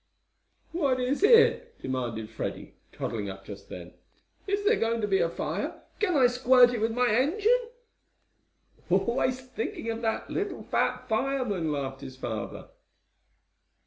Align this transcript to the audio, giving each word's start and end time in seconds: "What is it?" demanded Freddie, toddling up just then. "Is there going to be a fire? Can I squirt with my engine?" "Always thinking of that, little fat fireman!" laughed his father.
"What 0.71 0.99
is 0.99 1.21
it?" 1.21 1.79
demanded 1.79 2.31
Freddie, 2.31 2.73
toddling 2.91 3.29
up 3.29 3.45
just 3.45 3.69
then. 3.69 3.93
"Is 4.47 4.65
there 4.65 4.79
going 4.79 4.99
to 5.01 5.07
be 5.07 5.19
a 5.19 5.29
fire? 5.29 5.79
Can 5.99 6.17
I 6.17 6.25
squirt 6.25 6.71
with 6.81 6.91
my 6.91 7.09
engine?" 7.11 7.69
"Always 8.89 9.41
thinking 9.41 9.91
of 9.91 10.01
that, 10.01 10.31
little 10.31 10.63
fat 10.63 11.07
fireman!" 11.07 11.71
laughed 11.71 12.01
his 12.01 12.17
father. 12.17 12.69